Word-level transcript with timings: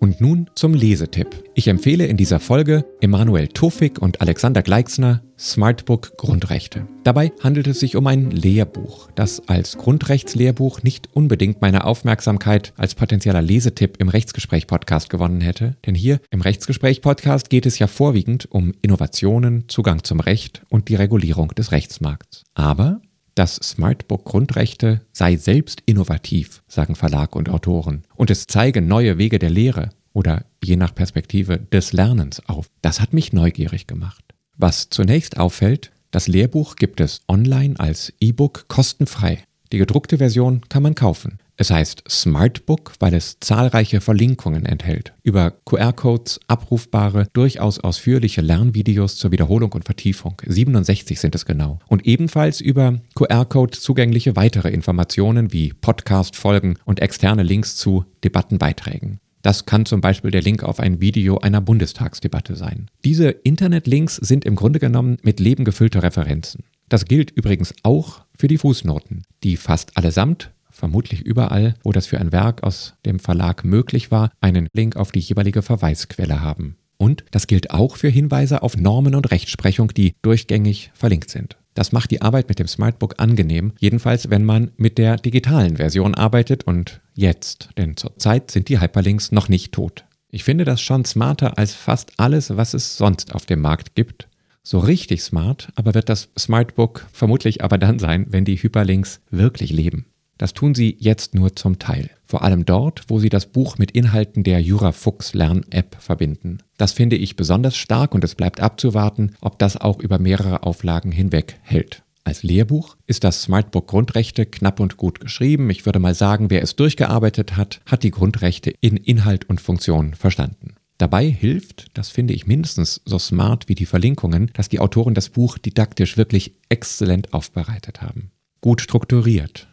Und 0.00 0.20
nun 0.20 0.48
zum 0.54 0.74
Lesetipp. 0.74 1.42
Ich 1.54 1.66
empfehle 1.66 2.06
in 2.06 2.16
dieser 2.16 2.38
Folge 2.38 2.84
Emanuel 3.00 3.48
Tofik 3.48 4.00
und 4.00 4.20
Alexander 4.20 4.62
Gleixner 4.62 5.22
Smartbook 5.36 6.16
Grundrechte. 6.16 6.86
Dabei 7.02 7.32
handelt 7.42 7.66
es 7.66 7.80
sich 7.80 7.96
um 7.96 8.06
ein 8.06 8.30
Lehrbuch, 8.30 9.08
das 9.14 9.48
als 9.48 9.76
Grundrechtslehrbuch 9.76 10.82
nicht 10.82 11.08
unbedingt 11.14 11.60
meine 11.60 11.84
Aufmerksamkeit 11.84 12.72
als 12.76 12.94
potenzieller 12.94 13.42
Lesetipp 13.42 13.96
im 13.98 14.08
Rechtsgespräch-Podcast 14.08 15.10
gewonnen 15.10 15.40
hätte, 15.40 15.76
denn 15.86 15.94
hier 15.94 16.20
im 16.30 16.42
Rechtsgespräch-Podcast 16.42 17.50
geht 17.50 17.66
es 17.66 17.78
ja 17.78 17.86
vorwiegend 17.86 18.50
um 18.50 18.74
Innovationen, 18.82 19.68
Zugang 19.68 20.04
zum 20.04 20.20
Recht 20.20 20.62
und 20.68 20.88
die 20.88 20.96
Regulierung 20.96 21.48
des 21.54 21.72
Rechtsmarkts. 21.72 22.44
Aber 22.54 23.00
das 23.38 23.54
Smartbook 23.54 24.24
Grundrechte 24.24 25.02
sei 25.12 25.36
selbst 25.36 25.82
innovativ, 25.86 26.62
sagen 26.66 26.96
Verlag 26.96 27.36
und 27.36 27.48
Autoren, 27.48 28.02
und 28.16 28.30
es 28.30 28.48
zeige 28.48 28.82
neue 28.82 29.16
Wege 29.16 29.38
der 29.38 29.50
Lehre 29.50 29.90
oder 30.12 30.44
je 30.62 30.74
nach 30.74 30.92
Perspektive 30.92 31.58
des 31.58 31.92
Lernens 31.92 32.42
auf. 32.48 32.68
Das 32.82 33.00
hat 33.00 33.12
mich 33.12 33.32
neugierig 33.32 33.86
gemacht. 33.86 34.24
Was 34.56 34.90
zunächst 34.90 35.38
auffällt, 35.38 35.92
das 36.10 36.26
Lehrbuch 36.26 36.74
gibt 36.74 37.00
es 37.00 37.20
online 37.28 37.78
als 37.78 38.12
E-Book 38.18 38.66
kostenfrei. 38.66 39.44
Die 39.70 39.78
gedruckte 39.78 40.18
Version 40.18 40.62
kann 40.68 40.82
man 40.82 40.96
kaufen. 40.96 41.38
Es 41.60 41.70
heißt 41.72 42.04
Smartbook, 42.08 42.92
weil 43.00 43.14
es 43.14 43.38
zahlreiche 43.40 44.00
Verlinkungen 44.00 44.64
enthält. 44.64 45.12
Über 45.24 45.50
QR-Codes 45.50 46.38
abrufbare, 46.46 47.26
durchaus 47.32 47.80
ausführliche 47.80 48.42
Lernvideos 48.42 49.16
zur 49.16 49.32
Wiederholung 49.32 49.72
und 49.72 49.84
Vertiefung. 49.84 50.40
67 50.46 51.18
sind 51.18 51.34
es 51.34 51.46
genau. 51.46 51.80
Und 51.88 52.06
ebenfalls 52.06 52.60
über 52.60 53.00
QR-Code 53.16 53.76
zugängliche 53.76 54.36
weitere 54.36 54.70
Informationen 54.70 55.52
wie 55.52 55.72
Podcast-Folgen 55.72 56.78
und 56.84 57.00
externe 57.00 57.42
Links 57.42 57.74
zu 57.74 58.04
Debattenbeiträgen. 58.22 59.18
Das 59.42 59.66
kann 59.66 59.84
zum 59.84 60.00
Beispiel 60.00 60.30
der 60.30 60.42
Link 60.42 60.62
auf 60.62 60.78
ein 60.78 61.00
Video 61.00 61.38
einer 61.38 61.60
Bundestagsdebatte 61.60 62.54
sein. 62.54 62.88
Diese 63.04 63.30
Internetlinks 63.30 64.14
sind 64.14 64.44
im 64.44 64.54
Grunde 64.54 64.78
genommen 64.78 65.16
mit 65.22 65.40
Leben 65.40 65.64
gefüllte 65.64 66.04
Referenzen. 66.04 66.62
Das 66.88 67.04
gilt 67.04 67.32
übrigens 67.32 67.74
auch 67.82 68.22
für 68.36 68.46
die 68.46 68.58
Fußnoten, 68.58 69.24
die 69.42 69.56
fast 69.56 69.96
allesamt 69.96 70.52
vermutlich 70.78 71.22
überall, 71.22 71.74
wo 71.82 71.92
das 71.92 72.06
für 72.06 72.18
ein 72.18 72.32
Werk 72.32 72.62
aus 72.62 72.94
dem 73.04 73.18
Verlag 73.18 73.64
möglich 73.64 74.10
war, 74.10 74.30
einen 74.40 74.68
Link 74.72 74.96
auf 74.96 75.10
die 75.12 75.20
jeweilige 75.20 75.62
Verweisquelle 75.62 76.40
haben. 76.40 76.76
Und 76.96 77.24
das 77.30 77.46
gilt 77.46 77.70
auch 77.70 77.96
für 77.96 78.08
Hinweise 78.08 78.62
auf 78.62 78.76
Normen 78.76 79.14
und 79.14 79.30
Rechtsprechung, 79.30 79.88
die 79.94 80.14
durchgängig 80.22 80.90
verlinkt 80.94 81.30
sind. 81.30 81.56
Das 81.74 81.92
macht 81.92 82.10
die 82.10 82.22
Arbeit 82.22 82.48
mit 82.48 82.58
dem 82.58 82.66
Smartbook 82.66 83.14
angenehm, 83.18 83.72
jedenfalls 83.78 84.30
wenn 84.30 84.44
man 84.44 84.72
mit 84.76 84.98
der 84.98 85.16
digitalen 85.16 85.76
Version 85.76 86.14
arbeitet 86.14 86.64
und 86.64 87.00
jetzt, 87.14 87.68
denn 87.78 87.96
zurzeit 87.96 88.50
sind 88.50 88.68
die 88.68 88.80
Hyperlinks 88.80 89.30
noch 89.30 89.48
nicht 89.48 89.72
tot. 89.72 90.04
Ich 90.30 90.44
finde 90.44 90.64
das 90.64 90.80
schon 90.80 91.04
smarter 91.04 91.56
als 91.56 91.74
fast 91.74 92.12
alles, 92.16 92.56
was 92.56 92.74
es 92.74 92.96
sonst 92.96 93.34
auf 93.34 93.46
dem 93.46 93.60
Markt 93.60 93.94
gibt. 93.94 94.28
So 94.64 94.80
richtig 94.80 95.22
smart 95.22 95.68
aber 95.76 95.94
wird 95.94 96.08
das 96.08 96.30
Smartbook 96.36 97.06
vermutlich 97.12 97.62
aber 97.62 97.78
dann 97.78 97.98
sein, 97.98 98.26
wenn 98.28 98.44
die 98.44 98.56
Hyperlinks 98.56 99.20
wirklich 99.30 99.70
leben. 99.70 100.06
Das 100.38 100.54
tun 100.54 100.74
sie 100.74 100.96
jetzt 100.98 101.34
nur 101.34 101.54
zum 101.54 101.78
Teil. 101.78 102.10
Vor 102.24 102.42
allem 102.42 102.64
dort, 102.64 103.04
wo 103.08 103.18
sie 103.18 103.28
das 103.28 103.46
Buch 103.46 103.78
mit 103.78 103.90
Inhalten 103.90 104.44
der 104.44 104.60
Jurafuchs 104.60 105.34
Lern-App 105.34 105.96
verbinden. 106.00 106.58
Das 106.76 106.92
finde 106.92 107.16
ich 107.16 107.36
besonders 107.36 107.76
stark 107.76 108.14
und 108.14 108.22
es 108.22 108.34
bleibt 108.34 108.60
abzuwarten, 108.60 109.34
ob 109.40 109.58
das 109.58 109.76
auch 109.76 109.98
über 109.98 110.18
mehrere 110.18 110.62
Auflagen 110.62 111.10
hinweg 111.10 111.58
hält. 111.62 112.04
Als 112.24 112.42
Lehrbuch 112.42 112.96
ist 113.06 113.24
das 113.24 113.42
Smartbook 113.42 113.88
Grundrechte 113.88 114.44
knapp 114.44 114.80
und 114.80 114.98
gut 114.98 115.18
geschrieben. 115.18 115.70
Ich 115.70 115.86
würde 115.86 115.98
mal 115.98 116.14
sagen, 116.14 116.50
wer 116.50 116.62
es 116.62 116.76
durchgearbeitet 116.76 117.56
hat, 117.56 117.80
hat 117.86 118.02
die 118.02 118.10
Grundrechte 118.10 118.70
in 118.80 118.98
Inhalt 118.98 119.48
und 119.48 119.62
Funktion 119.62 120.14
verstanden. 120.14 120.74
Dabei 120.98 121.30
hilft, 121.30 121.86
das 121.94 122.10
finde 122.10 122.34
ich 122.34 122.46
mindestens 122.46 123.00
so 123.04 123.18
smart 123.18 123.68
wie 123.68 123.76
die 123.76 123.86
Verlinkungen, 123.86 124.50
dass 124.52 124.68
die 124.68 124.80
Autoren 124.80 125.14
das 125.14 125.30
Buch 125.30 125.56
didaktisch 125.56 126.16
wirklich 126.16 126.54
exzellent 126.68 127.32
aufbereitet 127.32 128.02
haben. 128.02 128.32
Gut 128.60 128.80
strukturiert, 128.80 129.67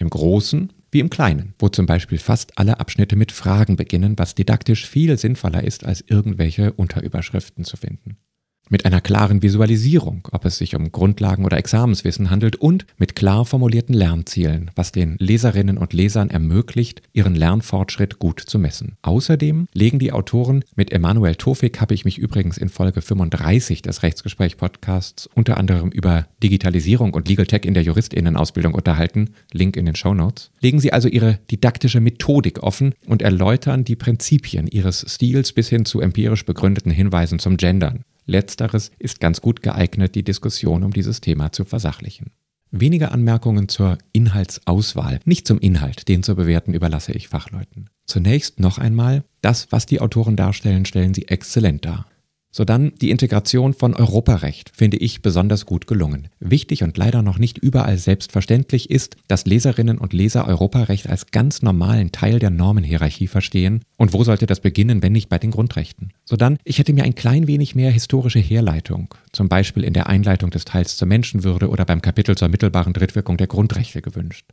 im 0.00 0.10
Großen 0.10 0.72
wie 0.90 1.00
im 1.00 1.10
Kleinen, 1.10 1.54
wo 1.58 1.68
zum 1.68 1.86
Beispiel 1.86 2.18
fast 2.18 2.58
alle 2.58 2.80
Abschnitte 2.80 3.14
mit 3.14 3.30
Fragen 3.30 3.76
beginnen, 3.76 4.18
was 4.18 4.34
didaktisch 4.34 4.88
viel 4.88 5.16
sinnvoller 5.16 5.62
ist, 5.62 5.84
als 5.84 6.04
irgendwelche 6.06 6.72
Unterüberschriften 6.72 7.64
zu 7.64 7.76
finden 7.76 8.16
mit 8.70 8.86
einer 8.86 9.02
klaren 9.02 9.42
Visualisierung, 9.42 10.26
ob 10.32 10.46
es 10.46 10.56
sich 10.56 10.74
um 10.74 10.90
Grundlagen 10.92 11.44
oder 11.44 11.58
Examenswissen 11.58 12.30
handelt 12.30 12.56
und 12.56 12.86
mit 12.96 13.14
klar 13.14 13.44
formulierten 13.44 13.94
Lernzielen, 13.94 14.70
was 14.74 14.92
den 14.92 15.16
Leserinnen 15.18 15.76
und 15.76 15.92
Lesern 15.92 16.30
ermöglicht, 16.30 17.02
ihren 17.12 17.34
Lernfortschritt 17.34 18.18
gut 18.18 18.40
zu 18.40 18.58
messen. 18.58 18.96
Außerdem 19.02 19.66
legen 19.74 19.98
die 19.98 20.12
Autoren, 20.12 20.64
mit 20.76 20.92
Emanuel 20.92 21.34
Tofik 21.34 21.80
habe 21.80 21.94
ich 21.94 22.04
mich 22.04 22.18
übrigens 22.18 22.56
in 22.56 22.68
Folge 22.68 23.02
35 23.02 23.82
des 23.82 24.02
Rechtsgespräch-Podcasts 24.02 25.28
unter 25.34 25.56
anderem 25.56 25.90
über 25.90 26.26
Digitalisierung 26.42 27.12
und 27.12 27.28
Legal 27.28 27.46
Tech 27.46 27.64
in 27.64 27.74
der 27.74 27.82
Juristinnenausbildung 27.82 28.74
unterhalten, 28.74 29.30
Link 29.52 29.76
in 29.76 29.86
den 29.86 29.96
Show 29.96 30.14
Notes, 30.14 30.52
legen 30.60 30.78
sie 30.78 30.92
also 30.92 31.08
ihre 31.08 31.40
didaktische 31.50 32.00
Methodik 32.00 32.62
offen 32.62 32.94
und 33.06 33.22
erläutern 33.22 33.84
die 33.84 33.96
Prinzipien 33.96 34.68
ihres 34.68 35.04
Stils 35.08 35.52
bis 35.52 35.68
hin 35.68 35.84
zu 35.84 36.00
empirisch 36.00 36.44
begründeten 36.44 36.92
Hinweisen 36.92 37.40
zum 37.40 37.56
Gendern. 37.56 38.04
Letzteres 38.30 38.92
ist 38.98 39.20
ganz 39.20 39.40
gut 39.40 39.60
geeignet, 39.60 40.14
die 40.14 40.22
Diskussion 40.22 40.84
um 40.84 40.92
dieses 40.92 41.20
Thema 41.20 41.50
zu 41.50 41.64
versachlichen. 41.64 42.30
Wenige 42.70 43.10
Anmerkungen 43.10 43.68
zur 43.68 43.98
Inhaltsauswahl, 44.12 45.18
nicht 45.24 45.48
zum 45.48 45.58
Inhalt, 45.58 46.06
den 46.06 46.22
zu 46.22 46.36
bewerten 46.36 46.72
überlasse 46.72 47.10
ich 47.12 47.26
Fachleuten. 47.26 47.90
Zunächst 48.06 48.60
noch 48.60 48.78
einmal, 48.78 49.24
das, 49.40 49.72
was 49.72 49.86
die 49.86 50.00
Autoren 50.00 50.36
darstellen, 50.36 50.84
stellen 50.84 51.12
sie 51.12 51.26
exzellent 51.26 51.84
dar. 51.84 52.06
Sodann 52.52 52.92
die 53.00 53.10
Integration 53.10 53.74
von 53.74 53.94
Europarecht 53.94 54.72
finde 54.74 54.96
ich 54.96 55.22
besonders 55.22 55.66
gut 55.66 55.86
gelungen. 55.86 56.28
Wichtig 56.40 56.82
und 56.82 56.96
leider 56.96 57.22
noch 57.22 57.38
nicht 57.38 57.58
überall 57.58 57.96
selbstverständlich 57.96 58.90
ist, 58.90 59.16
dass 59.28 59.46
Leserinnen 59.46 59.98
und 59.98 60.12
Leser 60.12 60.48
Europarecht 60.48 61.08
als 61.08 61.30
ganz 61.30 61.62
normalen 61.62 62.10
Teil 62.10 62.40
der 62.40 62.50
Normenhierarchie 62.50 63.28
verstehen. 63.28 63.82
Und 63.96 64.12
wo 64.12 64.24
sollte 64.24 64.46
das 64.46 64.58
beginnen, 64.58 65.00
wenn 65.00 65.12
nicht 65.12 65.28
bei 65.28 65.38
den 65.38 65.52
Grundrechten? 65.52 66.12
Sodann, 66.24 66.58
ich 66.64 66.80
hätte 66.80 66.92
mir 66.92 67.04
ein 67.04 67.14
klein 67.14 67.46
wenig 67.46 67.76
mehr 67.76 67.92
historische 67.92 68.40
Herleitung, 68.40 69.14
zum 69.32 69.48
Beispiel 69.48 69.84
in 69.84 69.92
der 69.92 70.08
Einleitung 70.08 70.50
des 70.50 70.64
Teils 70.64 70.96
zur 70.96 71.06
Menschenwürde 71.06 71.68
oder 71.68 71.84
beim 71.84 72.02
Kapitel 72.02 72.36
zur 72.36 72.48
mittelbaren 72.48 72.94
Drittwirkung 72.94 73.36
der 73.36 73.46
Grundrechte 73.46 74.02
gewünscht. 74.02 74.46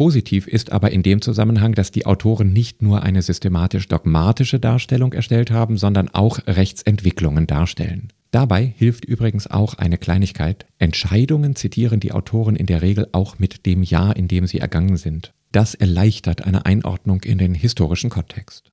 Positiv 0.00 0.46
ist 0.46 0.72
aber 0.72 0.92
in 0.92 1.02
dem 1.02 1.20
Zusammenhang, 1.20 1.74
dass 1.74 1.90
die 1.90 2.06
Autoren 2.06 2.54
nicht 2.54 2.80
nur 2.80 3.02
eine 3.02 3.20
systematisch 3.20 3.86
dogmatische 3.86 4.58
Darstellung 4.58 5.12
erstellt 5.12 5.50
haben, 5.50 5.76
sondern 5.76 6.08
auch 6.08 6.38
Rechtsentwicklungen 6.46 7.46
darstellen. 7.46 8.10
Dabei 8.30 8.72
hilft 8.78 9.04
übrigens 9.04 9.46
auch 9.46 9.74
eine 9.74 9.98
Kleinigkeit. 9.98 10.64
Entscheidungen 10.78 11.54
zitieren 11.54 12.00
die 12.00 12.12
Autoren 12.12 12.56
in 12.56 12.64
der 12.64 12.80
Regel 12.80 13.08
auch 13.12 13.38
mit 13.38 13.66
dem 13.66 13.82
Jahr, 13.82 14.16
in 14.16 14.26
dem 14.26 14.46
sie 14.46 14.60
ergangen 14.60 14.96
sind. 14.96 15.34
Das 15.52 15.74
erleichtert 15.74 16.46
eine 16.46 16.64
Einordnung 16.64 17.20
in 17.20 17.36
den 17.36 17.52
historischen 17.52 18.08
Kontext. 18.08 18.72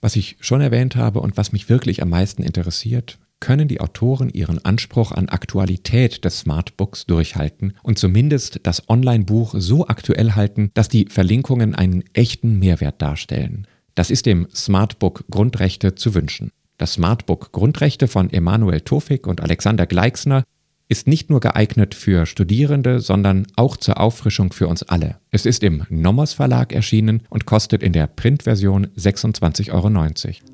Was 0.00 0.16
ich 0.16 0.38
schon 0.40 0.60
erwähnt 0.60 0.96
habe 0.96 1.20
und 1.20 1.36
was 1.36 1.52
mich 1.52 1.68
wirklich 1.68 2.02
am 2.02 2.08
meisten 2.08 2.42
interessiert, 2.42 3.20
können 3.40 3.68
die 3.68 3.80
Autoren 3.80 4.30
ihren 4.30 4.64
Anspruch 4.64 5.12
an 5.12 5.28
Aktualität 5.28 6.24
des 6.24 6.40
Smartbooks 6.40 7.06
durchhalten 7.06 7.74
und 7.82 7.98
zumindest 7.98 8.60
das 8.64 8.88
Online-Buch 8.88 9.54
so 9.56 9.86
aktuell 9.86 10.32
halten, 10.32 10.70
dass 10.74 10.88
die 10.88 11.06
Verlinkungen 11.08 11.74
einen 11.74 12.04
echten 12.12 12.58
Mehrwert 12.58 13.00
darstellen. 13.00 13.66
Das 13.94 14.10
ist 14.10 14.26
dem 14.26 14.48
Smartbook 14.54 15.24
Grundrechte 15.30 15.94
zu 15.94 16.14
wünschen. 16.14 16.50
Das 16.76 16.92
Smartbook 16.92 17.50
Grundrechte 17.52 18.06
von 18.06 18.30
Emanuel 18.30 18.82
Tofik 18.82 19.26
und 19.26 19.40
Alexander 19.40 19.86
Gleixner 19.86 20.44
ist 20.88 21.06
nicht 21.06 21.28
nur 21.28 21.40
geeignet 21.40 21.94
für 21.94 22.24
Studierende, 22.24 23.00
sondern 23.00 23.46
auch 23.56 23.76
zur 23.76 24.00
Auffrischung 24.00 24.52
für 24.52 24.68
uns 24.68 24.82
alle. 24.82 25.18
Es 25.30 25.44
ist 25.44 25.62
im 25.62 25.84
Nomos 25.90 26.32
Verlag 26.32 26.72
erschienen 26.72 27.22
und 27.28 27.44
kostet 27.44 27.82
in 27.82 27.92
der 27.92 28.06
Printversion 28.06 28.86
26,90 28.96 29.72
Euro. 29.72 29.88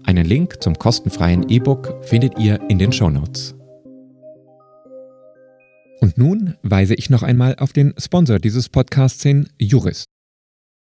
Einen 0.05 0.27
Link 0.27 0.63
zum 0.63 0.75
kostenfreien 0.75 1.49
E-Book 1.49 2.05
findet 2.05 2.39
ihr 2.39 2.61
in 2.69 2.79
den 2.79 2.93
Shownotes. 2.93 3.55
Und 6.01 6.19
nun 6.19 6.55
weise 6.63 6.95
ich 6.95 7.09
noch 7.09 7.23
einmal 7.23 7.57
auf 7.57 7.73
den 7.73 7.95
Sponsor 7.97 8.39
dieses 8.39 8.69
Podcasts 8.69 9.23
hin, 9.23 9.49
Juris. 9.59 10.05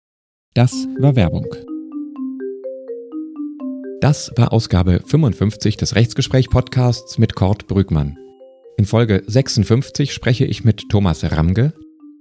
Das 0.54 0.88
war 1.00 1.16
Werbung. 1.16 1.48
Das 4.02 4.32
war 4.38 4.54
Ausgabe 4.54 5.02
55 5.06 5.76
des 5.76 5.94
Rechtsgespräch-Podcasts 5.94 7.18
mit 7.18 7.36
Kurt 7.36 7.68
Brügmann. 7.68 8.18
In 8.78 8.86
Folge 8.86 9.24
56 9.28 10.14
spreche 10.14 10.46
ich 10.46 10.64
mit 10.64 10.88
Thomas 10.88 11.30
Ramge. 11.30 11.74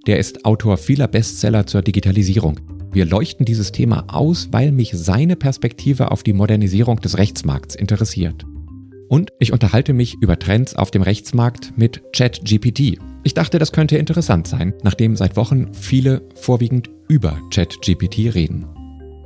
Der 0.05 0.19
ist 0.19 0.43
Autor 0.43 0.75
vieler 0.75 1.07
Bestseller 1.07 1.67
zur 1.67 1.81
Digitalisierung. 1.81 2.59
Wir 2.91 3.05
leuchten 3.05 3.45
dieses 3.45 3.71
Thema 3.71 4.03
aus, 4.09 4.49
weil 4.51 4.73
mich 4.73 4.91
seine 4.93 5.37
Perspektive 5.37 6.11
auf 6.11 6.21
die 6.21 6.33
Modernisierung 6.33 6.99
des 6.99 7.17
Rechtsmarkts 7.17 7.75
interessiert. 7.75 8.45
Und 9.07 9.31
ich 9.39 9.53
unterhalte 9.53 9.93
mich 9.93 10.15
über 10.19 10.37
Trends 10.37 10.75
auf 10.75 10.91
dem 10.91 11.01
Rechtsmarkt 11.01 11.77
mit 11.77 12.01
ChatGPT. 12.11 12.99
Ich 13.23 13.33
dachte, 13.33 13.57
das 13.57 13.71
könnte 13.71 13.97
interessant 13.97 14.47
sein, 14.47 14.73
nachdem 14.83 15.15
seit 15.15 15.37
Wochen 15.37 15.73
viele 15.73 16.27
vorwiegend 16.35 16.89
über 17.07 17.39
ChatGPT 17.51 18.35
reden. 18.35 18.65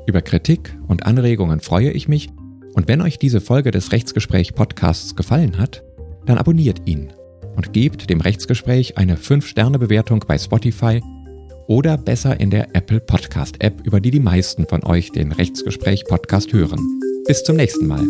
Über 0.06 0.22
Kritik 0.22 0.78
und 0.88 1.08
Anregungen 1.08 1.60
freue 1.60 1.90
ich 1.90 2.08
mich 2.08 2.30
und 2.74 2.88
wenn 2.88 3.02
euch 3.02 3.20
diese 3.20 3.42
Folge 3.42 3.72
des 3.72 3.92
Rechtsgespräch 3.92 4.56
Podcasts 4.56 5.16
gefallen 5.16 5.58
hat, 5.58 5.84
dann 6.26 6.38
abonniert 6.38 6.82
ihn 6.86 7.14
und 7.56 7.74
gebt 7.74 8.10
dem 8.10 8.22
Rechtsgespräch 8.22 8.98
eine 8.98 9.16
5-Sterne-Bewertung 9.16 10.24
bei 10.28 10.38
Spotify 10.38 11.02
oder 11.68 11.98
besser 11.98 12.40
in 12.40 12.50
der 12.50 12.76
Apple 12.76 13.00
Podcast 13.00 13.64
App, 13.64 13.86
über 13.86 14.00
die 14.00 14.12
die 14.12 14.20
meisten 14.20 14.66
von 14.68 14.84
euch 14.84 15.12
den 15.12 15.32
Rechtsgespräch 15.32 16.06
Podcast 16.06 16.52
hören. 16.54 16.80
Bis 17.26 17.44
zum 17.44 17.56
nächsten 17.56 17.88
Mal. 17.88 18.06